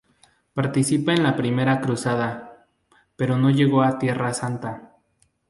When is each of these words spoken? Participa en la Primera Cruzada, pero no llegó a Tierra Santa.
Participa 0.55 1.13
en 1.13 1.21
la 1.21 1.35
Primera 1.35 1.79
Cruzada, 1.79 2.65
pero 3.15 3.37
no 3.37 3.51
llegó 3.51 3.83
a 3.83 3.99
Tierra 3.99 4.33
Santa. 4.33 4.95